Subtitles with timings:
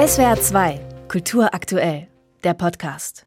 [0.00, 2.08] SWR 2, Kultur aktuell,
[2.42, 3.26] der Podcast.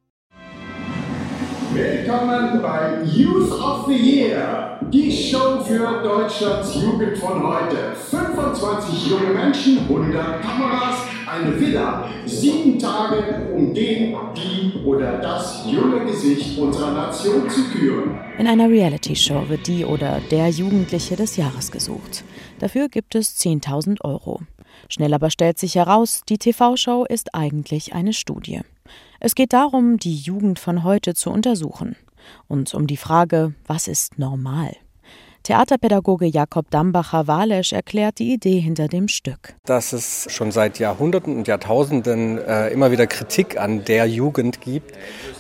[1.72, 7.96] Willkommen bei Youth of the Year, die Show für Deutschlands Jugend von heute.
[8.10, 10.96] 25 junge Menschen, 100 Kameras,
[11.32, 18.20] eine Villa, sieben Tage, um den, die oder das junge Gesicht unserer Nation zu küren.
[18.40, 22.24] In einer Reality-Show wird die oder der Jugendliche des Jahres gesucht.
[22.58, 24.42] Dafür gibt es 10.000 Euro.
[24.90, 28.62] Schnell aber stellt sich heraus, die TV-Show ist eigentlich eine Studie.
[29.20, 31.96] Es geht darum, die Jugend von heute zu untersuchen
[32.48, 34.76] und um die Frage, was ist normal?
[35.44, 39.56] Theaterpädagoge Jakob Dambacher-Walesch erklärt die Idee hinter dem Stück.
[39.66, 44.94] Dass es schon seit Jahrhunderten und Jahrtausenden äh, immer wieder Kritik an der Jugend gibt,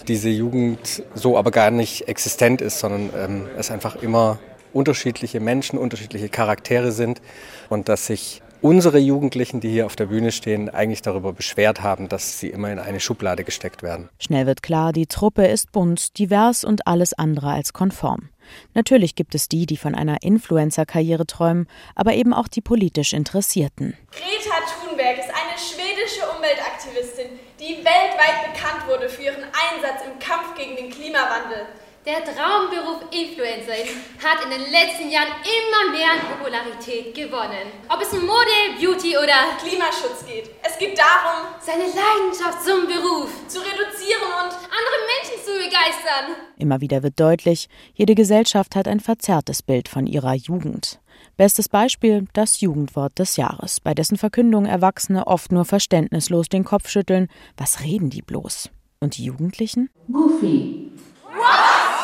[0.09, 4.39] diese Jugend so aber gar nicht existent ist, sondern ähm, es einfach immer
[4.73, 7.21] unterschiedliche Menschen, unterschiedliche Charaktere sind
[7.69, 12.07] und dass sich unsere Jugendlichen, die hier auf der Bühne stehen, eigentlich darüber beschwert haben,
[12.07, 14.09] dass sie immer in eine Schublade gesteckt werden.
[14.19, 18.29] Schnell wird klar, die Truppe ist bunt, divers und alles andere als konform.
[18.73, 23.95] Natürlich gibt es die, die von einer Influencer-Karriere träumen, aber eben auch die politisch Interessierten.
[24.11, 30.55] Greta Thunberg ist eine schwedische Umweltaktivistin, die weltweit bekannt wurde für ihren Einsatz im Kampf
[30.57, 31.67] gegen den Klimawandel.
[32.05, 37.71] Der Traumberuf Influencerin hat in den letzten Jahren immer mehr an Popularität gewonnen.
[37.87, 40.49] Ob es um Mode, Beauty oder Klimaschutz geht.
[40.61, 46.35] Es geht darum, seine Leidenschaft zum Beruf zu reduzieren und andere Menschen zu begeistern.
[46.57, 50.99] Immer wieder wird deutlich, jede Gesellschaft hat ein verzerrtes Bild von ihrer Jugend.
[51.37, 56.89] Bestes Beispiel das Jugendwort des Jahres, bei dessen Verkündung Erwachsene oft nur verständnislos den Kopf
[56.89, 57.29] schütteln.
[57.55, 58.69] Was reden die bloß?
[58.99, 59.89] Und die Jugendlichen?
[60.11, 60.91] Goofy.
[61.23, 62.03] Was?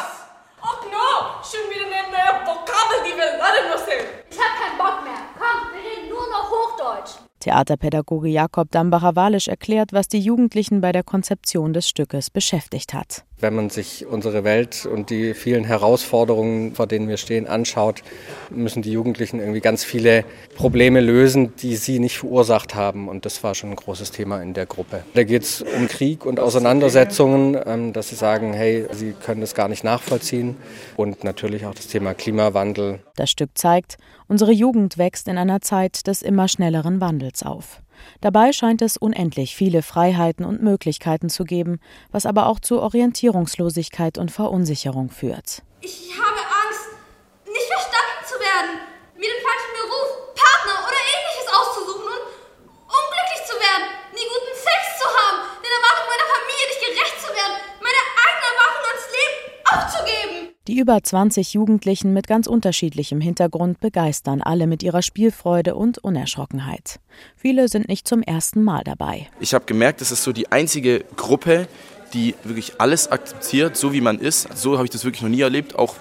[0.61, 1.39] Och no!
[1.43, 3.99] Schon wieder eine neue Vokabel, die wir lernen müssen.
[4.29, 5.21] Ich hab keinen Bock mehr.
[5.37, 7.11] Komm, wir reden nur noch Hochdeutsch.
[7.49, 13.25] Theaterpädagoge Jakob Dambacher-Walisch erklärt, was die Jugendlichen bei der Konzeption des Stückes beschäftigt hat.
[13.41, 18.03] Wenn man sich unsere Welt und die vielen Herausforderungen, vor denen wir stehen, anschaut,
[18.49, 23.07] müssen die Jugendlichen irgendwie ganz viele Probleme lösen, die sie nicht verursacht haben.
[23.07, 25.03] Und das war schon ein großes Thema in der Gruppe.
[25.13, 29.55] Da geht es um Krieg und Auseinandersetzungen, ähm, dass sie sagen, hey, sie können das
[29.55, 30.57] gar nicht nachvollziehen.
[30.97, 32.99] Und natürlich auch das Thema Klimawandel.
[33.15, 33.97] Das Stück zeigt,
[34.27, 37.81] unsere Jugend wächst in einer Zeit des immer schnelleren Wandels auf.
[38.21, 41.79] Dabei scheint es unendlich viele Freiheiten und Möglichkeiten zu geben,
[42.11, 45.63] was aber auch zu Orientierungslosigkeit und Verunsicherung führt.
[45.81, 46.91] Ich habe Angst,
[47.45, 48.71] nicht verstanden zu werden,
[49.15, 52.23] mir den falschen Beruf, Partner oder ähnliches auszusuchen und
[52.87, 57.29] unglücklich zu werden, nie guten Sex zu haben, den Erwartungen meiner Familie nicht gerecht zu
[57.31, 59.35] werden, meine eigene Erwartung ans Leben
[59.71, 60.58] aufzugeben.
[60.69, 66.99] Die über 20 Jugendlichen mit ganz unterschiedlichem Hintergrund begeistern alle mit ihrer Spielfreude und Unerschrockenheit.
[67.35, 69.25] Viele sind nicht zum ersten Mal dabei.
[69.39, 71.67] Ich habe gemerkt, das ist so die einzige Gruppe,
[72.13, 74.55] die wirklich alles akzeptiert, so wie man ist.
[74.55, 75.95] So habe ich das wirklich noch nie erlebt, auch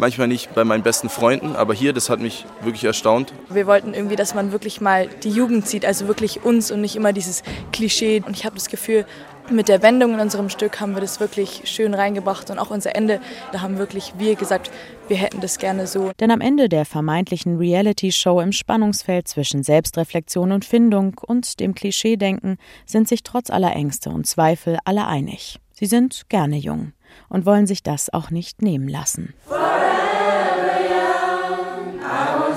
[0.00, 3.32] manchmal nicht bei meinen besten Freunden, aber hier, das hat mich wirklich erstaunt.
[3.48, 6.96] Wir wollten irgendwie, dass man wirklich mal die Jugend sieht, also wirklich uns und nicht
[6.96, 8.22] immer dieses Klischee.
[8.26, 9.06] Und ich habe das Gefühl,
[9.50, 12.94] mit der Wendung in unserem Stück haben wir das wirklich schön reingebracht und auch unser
[12.94, 13.20] Ende,
[13.52, 14.70] da haben wirklich wir gesagt,
[15.08, 16.12] wir hätten das gerne so.
[16.20, 22.58] Denn am Ende der vermeintlichen Reality-Show im Spannungsfeld zwischen Selbstreflexion und Findung und dem Klischeedenken
[22.86, 25.58] sind sich trotz aller Ängste und Zweifel alle einig.
[25.72, 26.92] Sie sind gerne jung
[27.28, 29.34] und wollen sich das auch nicht nehmen lassen.